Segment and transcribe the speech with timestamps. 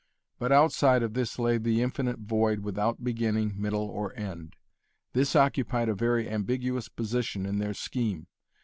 [0.39, 4.55] But outside of this lay the infinite void without beginning, middle, or end.
[5.13, 8.25] This occupied a very ambiguous position In their scheme.